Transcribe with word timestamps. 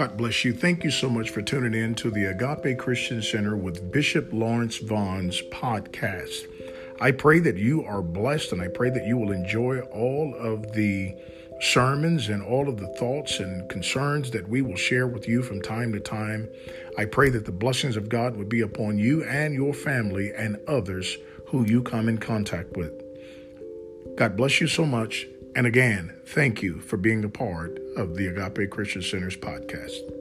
God 0.00 0.16
bless 0.16 0.46
you. 0.46 0.54
Thank 0.54 0.82
you 0.82 0.90
so 0.90 1.10
much 1.10 1.28
for 1.28 1.42
tuning 1.42 1.74
in 1.74 1.94
to 1.96 2.10
the 2.10 2.24
Agape 2.24 2.78
Christian 2.78 3.20
Center 3.20 3.54
with 3.54 3.92
Bishop 3.92 4.32
Lawrence 4.32 4.78
Vaughn's 4.78 5.42
podcast. 5.42 6.46
I 7.02 7.10
pray 7.10 7.38
that 7.40 7.58
you 7.58 7.84
are 7.84 8.00
blessed 8.00 8.52
and 8.52 8.62
I 8.62 8.68
pray 8.68 8.88
that 8.88 9.04
you 9.04 9.18
will 9.18 9.30
enjoy 9.30 9.80
all 9.92 10.34
of 10.38 10.72
the 10.72 11.14
sermons 11.60 12.30
and 12.30 12.42
all 12.42 12.66
of 12.66 12.78
the 12.78 12.86
thoughts 12.94 13.40
and 13.40 13.68
concerns 13.68 14.30
that 14.30 14.48
we 14.48 14.62
will 14.62 14.74
share 14.74 15.06
with 15.06 15.28
you 15.28 15.42
from 15.42 15.60
time 15.60 15.92
to 15.92 16.00
time. 16.00 16.48
I 16.96 17.04
pray 17.04 17.28
that 17.28 17.44
the 17.44 17.52
blessings 17.52 17.98
of 17.98 18.08
God 18.08 18.36
would 18.36 18.48
be 18.48 18.62
upon 18.62 18.96
you 18.96 19.22
and 19.24 19.52
your 19.52 19.74
family 19.74 20.32
and 20.34 20.56
others 20.66 21.18
who 21.48 21.66
you 21.66 21.82
come 21.82 22.08
in 22.08 22.16
contact 22.16 22.74
with. 22.74 23.02
God 24.16 24.34
bless 24.34 24.62
you 24.62 24.66
so 24.66 24.86
much. 24.86 25.26
And 25.56 25.66
again, 25.66 26.16
thank 26.26 26.62
you 26.62 26.80
for 26.80 26.96
being 26.96 27.24
a 27.24 27.28
part 27.28 27.78
of 27.96 28.16
the 28.16 28.28
Agape 28.28 28.70
Christian 28.70 29.02
Center's 29.02 29.36
podcast. 29.36 30.19